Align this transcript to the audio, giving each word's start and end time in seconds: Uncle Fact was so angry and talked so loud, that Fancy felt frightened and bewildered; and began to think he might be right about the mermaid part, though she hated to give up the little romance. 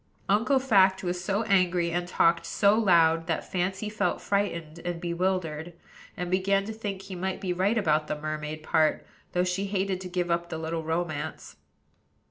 Uncle 0.27 0.57
Fact 0.57 1.03
was 1.03 1.23
so 1.23 1.43
angry 1.43 1.91
and 1.91 2.07
talked 2.07 2.43
so 2.43 2.73
loud, 2.73 3.27
that 3.27 3.51
Fancy 3.51 3.87
felt 3.87 4.19
frightened 4.19 4.79
and 4.79 4.99
bewildered; 4.99 5.73
and 6.17 6.31
began 6.31 6.65
to 6.65 6.73
think 6.73 7.03
he 7.03 7.13
might 7.13 7.39
be 7.39 7.53
right 7.53 7.77
about 7.77 8.07
the 8.07 8.19
mermaid 8.19 8.63
part, 8.63 9.05
though 9.33 9.43
she 9.43 9.65
hated 9.65 10.01
to 10.01 10.09
give 10.09 10.31
up 10.31 10.49
the 10.49 10.57
little 10.57 10.81
romance. 10.81 11.57